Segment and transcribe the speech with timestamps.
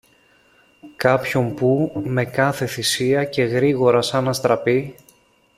[0.95, 4.95] κάποιον που, με κάθε θυσία και γρήγορα σαν αστραπή